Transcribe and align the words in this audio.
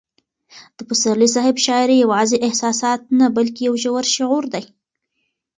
د 0.77 0.79
پسرلي 0.89 1.27
صاحب 1.35 1.55
شاعري 1.65 1.97
یوازې 2.03 2.37
احساسات 2.47 3.01
نه 3.19 3.25
بلکې 3.35 3.61
یو 3.67 3.75
ژور 3.83 4.03
شعور 4.15 4.43
دی. 4.53 4.63